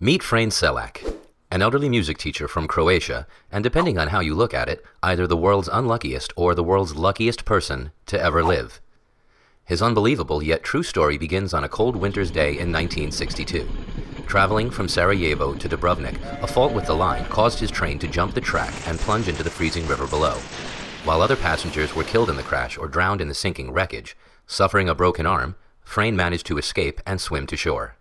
Meet 0.00 0.24
Frane 0.24 0.50
Selak, 0.50 1.20
an 1.52 1.62
elderly 1.62 1.88
music 1.88 2.18
teacher 2.18 2.48
from 2.48 2.66
Croatia, 2.66 3.28
and 3.52 3.62
depending 3.62 3.96
on 3.96 4.08
how 4.08 4.18
you 4.18 4.34
look 4.34 4.52
at 4.52 4.68
it, 4.68 4.84
either 5.04 5.24
the 5.28 5.36
world's 5.36 5.68
unluckiest 5.68 6.32
or 6.34 6.52
the 6.52 6.64
world's 6.64 6.96
luckiest 6.96 7.44
person 7.44 7.92
to 8.06 8.20
ever 8.20 8.42
live. 8.42 8.80
His 9.64 9.80
unbelievable 9.80 10.42
yet 10.42 10.64
true 10.64 10.82
story 10.82 11.16
begins 11.16 11.54
on 11.54 11.62
a 11.62 11.68
cold 11.68 11.94
winter's 11.94 12.32
day 12.32 12.48
in 12.48 12.72
1962. 12.72 13.68
Traveling 14.26 14.68
from 14.68 14.88
Sarajevo 14.88 15.54
to 15.54 15.68
Dubrovnik, 15.68 16.20
a 16.42 16.48
fault 16.48 16.72
with 16.72 16.86
the 16.86 16.96
line 16.96 17.24
caused 17.26 17.60
his 17.60 17.70
train 17.70 18.00
to 18.00 18.08
jump 18.08 18.34
the 18.34 18.40
track 18.40 18.74
and 18.88 18.98
plunge 18.98 19.28
into 19.28 19.44
the 19.44 19.48
freezing 19.48 19.86
river 19.86 20.08
below. 20.08 20.34
While 21.04 21.22
other 21.22 21.36
passengers 21.36 21.94
were 21.94 22.02
killed 22.02 22.30
in 22.30 22.36
the 22.36 22.42
crash 22.42 22.76
or 22.76 22.88
drowned 22.88 23.20
in 23.20 23.28
the 23.28 23.34
sinking 23.34 23.70
wreckage, 23.70 24.16
suffering 24.44 24.88
a 24.88 24.94
broken 24.94 25.24
arm, 25.24 25.54
Frane 25.84 26.16
managed 26.16 26.46
to 26.46 26.58
escape 26.58 27.00
and 27.06 27.20
swim 27.20 27.46
to 27.46 27.56
shore. 27.56 27.96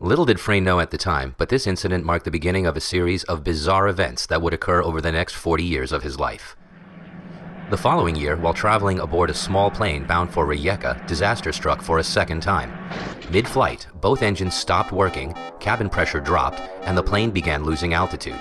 Little 0.00 0.26
did 0.26 0.38
Frane 0.38 0.62
know 0.62 0.78
at 0.78 0.92
the 0.92 0.96
time, 0.96 1.34
but 1.38 1.48
this 1.48 1.66
incident 1.66 2.04
marked 2.04 2.24
the 2.24 2.30
beginning 2.30 2.66
of 2.66 2.76
a 2.76 2.80
series 2.80 3.24
of 3.24 3.42
bizarre 3.42 3.88
events 3.88 4.26
that 4.26 4.40
would 4.40 4.54
occur 4.54 4.80
over 4.80 5.00
the 5.00 5.10
next 5.10 5.34
40 5.34 5.64
years 5.64 5.90
of 5.90 6.04
his 6.04 6.20
life. 6.20 6.56
The 7.70 7.76
following 7.76 8.14
year, 8.14 8.36
while 8.36 8.54
traveling 8.54 9.00
aboard 9.00 9.28
a 9.28 9.34
small 9.34 9.72
plane 9.72 10.06
bound 10.06 10.30
for 10.30 10.46
Rijeka, 10.46 11.04
disaster 11.08 11.52
struck 11.52 11.82
for 11.82 11.98
a 11.98 12.04
second 12.04 12.44
time. 12.44 12.72
Mid 13.32 13.48
flight, 13.48 13.88
both 14.00 14.22
engines 14.22 14.54
stopped 14.54 14.92
working, 14.92 15.34
cabin 15.58 15.90
pressure 15.90 16.20
dropped, 16.20 16.60
and 16.82 16.96
the 16.96 17.02
plane 17.02 17.32
began 17.32 17.64
losing 17.64 17.92
altitude. 17.92 18.38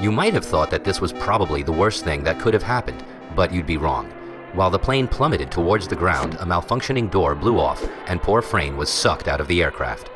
You 0.00 0.12
might 0.12 0.32
have 0.34 0.44
thought 0.44 0.70
that 0.70 0.84
this 0.84 1.00
was 1.00 1.12
probably 1.12 1.64
the 1.64 1.72
worst 1.72 2.04
thing 2.04 2.22
that 2.22 2.38
could 2.38 2.54
have 2.54 2.62
happened, 2.62 3.04
but 3.34 3.52
you'd 3.52 3.66
be 3.66 3.78
wrong. 3.78 4.12
While 4.52 4.70
the 4.70 4.78
plane 4.78 5.08
plummeted 5.08 5.50
towards 5.50 5.88
the 5.88 5.96
ground, 5.96 6.34
a 6.34 6.46
malfunctioning 6.46 7.10
door 7.10 7.34
blew 7.34 7.58
off, 7.58 7.84
and 8.06 8.22
poor 8.22 8.40
Frane 8.40 8.76
was 8.76 8.88
sucked 8.88 9.26
out 9.26 9.40
of 9.40 9.48
the 9.48 9.60
aircraft. 9.60 10.10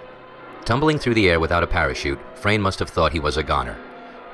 Tumbling 0.64 0.98
through 0.98 1.14
the 1.14 1.28
air 1.28 1.40
without 1.40 1.62
a 1.62 1.66
parachute, 1.66 2.18
Frane 2.34 2.60
must 2.60 2.78
have 2.78 2.90
thought 2.90 3.12
he 3.12 3.20
was 3.20 3.36
a 3.36 3.42
goner. 3.42 3.76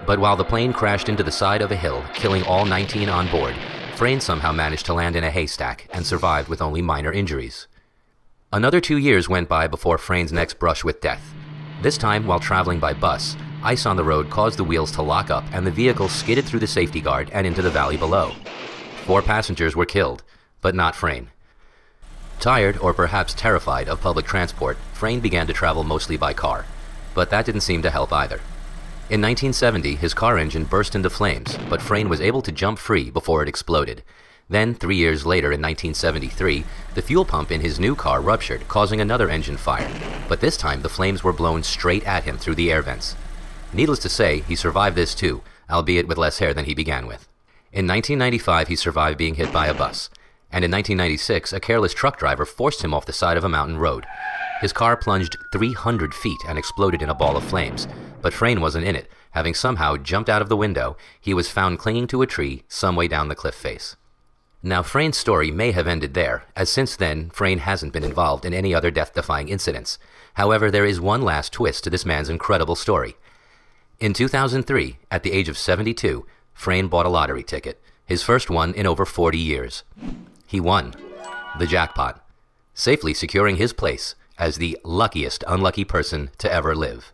But 0.04 0.18
while 0.18 0.36
the 0.36 0.44
plane 0.44 0.72
crashed 0.72 1.08
into 1.08 1.22
the 1.22 1.32
side 1.32 1.62
of 1.62 1.70
a 1.70 1.76
hill, 1.76 2.04
killing 2.14 2.42
all 2.44 2.66
19 2.66 3.08
on 3.08 3.30
board, 3.30 3.54
Frane 3.94 4.20
somehow 4.20 4.52
managed 4.52 4.86
to 4.86 4.94
land 4.94 5.16
in 5.16 5.24
a 5.24 5.30
haystack 5.30 5.88
and 5.92 6.04
survived 6.04 6.48
with 6.48 6.60
only 6.60 6.82
minor 6.82 7.12
injuries. 7.12 7.66
Another 8.52 8.80
two 8.80 8.98
years 8.98 9.28
went 9.28 9.48
by 9.48 9.66
before 9.66 9.98
Frane's 9.98 10.32
next 10.32 10.58
brush 10.58 10.84
with 10.84 11.00
death. 11.00 11.34
This 11.80 11.96
time, 11.96 12.26
while 12.26 12.40
traveling 12.40 12.78
by 12.78 12.92
bus, 12.92 13.36
ice 13.62 13.86
on 13.86 13.96
the 13.96 14.04
road 14.04 14.28
caused 14.28 14.58
the 14.58 14.64
wheels 14.64 14.92
to 14.92 15.02
lock 15.02 15.30
up 15.30 15.44
and 15.52 15.66
the 15.66 15.70
vehicle 15.70 16.08
skidded 16.08 16.44
through 16.44 16.60
the 16.60 16.66
safety 16.66 17.00
guard 17.00 17.30
and 17.32 17.46
into 17.46 17.62
the 17.62 17.70
valley 17.70 17.96
below. 17.96 18.32
Four 19.04 19.22
passengers 19.22 19.74
were 19.74 19.86
killed, 19.86 20.22
but 20.60 20.74
not 20.74 20.94
Frane. 20.94 21.30
Tired, 22.46 22.78
or 22.78 22.94
perhaps 22.94 23.34
terrified, 23.34 23.88
of 23.88 24.00
public 24.00 24.24
transport, 24.24 24.78
Frane 24.92 25.18
began 25.18 25.48
to 25.48 25.52
travel 25.52 25.82
mostly 25.82 26.16
by 26.16 26.32
car. 26.32 26.64
But 27.12 27.28
that 27.30 27.44
didn't 27.44 27.62
seem 27.62 27.82
to 27.82 27.90
help 27.90 28.12
either. 28.12 28.36
In 29.10 29.20
1970, 29.20 29.96
his 29.96 30.14
car 30.14 30.38
engine 30.38 30.62
burst 30.62 30.94
into 30.94 31.10
flames, 31.10 31.58
but 31.68 31.82
Frane 31.82 32.08
was 32.08 32.20
able 32.20 32.42
to 32.42 32.52
jump 32.52 32.78
free 32.78 33.10
before 33.10 33.42
it 33.42 33.48
exploded. 33.48 34.04
Then, 34.48 34.76
three 34.76 34.94
years 34.94 35.26
later 35.26 35.48
in 35.48 35.60
1973, 35.60 36.62
the 36.94 37.02
fuel 37.02 37.24
pump 37.24 37.50
in 37.50 37.62
his 37.62 37.80
new 37.80 37.96
car 37.96 38.20
ruptured, 38.20 38.68
causing 38.68 39.00
another 39.00 39.28
engine 39.28 39.56
fire. 39.56 39.90
But 40.28 40.40
this 40.40 40.56
time, 40.56 40.82
the 40.82 40.88
flames 40.88 41.24
were 41.24 41.32
blown 41.32 41.64
straight 41.64 42.06
at 42.06 42.22
him 42.22 42.38
through 42.38 42.54
the 42.54 42.70
air 42.70 42.80
vents. 42.80 43.16
Needless 43.72 43.98
to 43.98 44.08
say, 44.08 44.42
he 44.42 44.54
survived 44.54 44.94
this 44.94 45.16
too, 45.16 45.42
albeit 45.68 46.06
with 46.06 46.16
less 46.16 46.38
hair 46.38 46.54
than 46.54 46.66
he 46.66 46.74
began 46.74 47.08
with. 47.08 47.26
In 47.72 47.88
1995, 47.88 48.68
he 48.68 48.76
survived 48.76 49.18
being 49.18 49.34
hit 49.34 49.52
by 49.52 49.66
a 49.66 49.74
bus 49.74 50.10
and 50.52 50.64
in 50.64 50.70
1996, 50.70 51.52
a 51.52 51.60
careless 51.60 51.92
truck 51.92 52.18
driver 52.18 52.46
forced 52.46 52.82
him 52.82 52.94
off 52.94 53.06
the 53.06 53.12
side 53.12 53.36
of 53.36 53.44
a 53.44 53.48
mountain 53.48 53.78
road. 53.78 54.06
His 54.60 54.72
car 54.72 54.96
plunged 54.96 55.36
300 55.52 56.14
feet 56.14 56.40
and 56.48 56.58
exploded 56.58 57.02
in 57.02 57.10
a 57.10 57.14
ball 57.14 57.36
of 57.36 57.44
flames, 57.44 57.86
but 58.22 58.32
Frane 58.32 58.60
wasn't 58.60 58.86
in 58.86 58.96
it. 58.96 59.10
Having 59.32 59.54
somehow 59.54 59.96
jumped 59.98 60.30
out 60.30 60.40
of 60.40 60.48
the 60.48 60.56
window, 60.56 60.96
he 61.20 61.34
was 61.34 61.50
found 61.50 61.78
clinging 61.78 62.06
to 62.06 62.22
a 62.22 62.26
tree 62.26 62.62
some 62.68 62.96
way 62.96 63.06
down 63.06 63.28
the 63.28 63.34
cliff 63.34 63.54
face. 63.54 63.96
Now, 64.62 64.82
Frane's 64.82 65.18
story 65.18 65.50
may 65.50 65.72
have 65.72 65.86
ended 65.86 66.14
there, 66.14 66.44
as 66.56 66.70
since 66.70 66.96
then, 66.96 67.30
Frane 67.30 67.58
hasn't 67.58 67.92
been 67.92 68.02
involved 68.02 68.44
in 68.44 68.54
any 68.54 68.74
other 68.74 68.90
death 68.90 69.12
defying 69.14 69.48
incidents. 69.48 69.98
However, 70.34 70.70
there 70.70 70.86
is 70.86 71.00
one 71.00 71.22
last 71.22 71.52
twist 71.52 71.84
to 71.84 71.90
this 71.90 72.06
man's 72.06 72.30
incredible 72.30 72.74
story. 72.74 73.16
In 74.00 74.12
2003, 74.12 74.96
at 75.10 75.22
the 75.22 75.32
age 75.32 75.48
of 75.48 75.58
72, 75.58 76.26
Frane 76.52 76.88
bought 76.88 77.06
a 77.06 77.10
lottery 77.10 77.44
ticket, 77.44 77.80
his 78.06 78.22
first 78.22 78.48
one 78.48 78.74
in 78.74 78.86
over 78.86 79.04
40 79.04 79.38
years. 79.38 79.84
He 80.46 80.60
won 80.60 80.94
the 81.58 81.66
jackpot, 81.66 82.24
safely 82.74 83.14
securing 83.14 83.56
his 83.56 83.72
place 83.72 84.14
as 84.38 84.56
the 84.56 84.78
luckiest 84.84 85.42
unlucky 85.46 85.84
person 85.84 86.30
to 86.38 86.52
ever 86.52 86.74
live. 86.74 87.12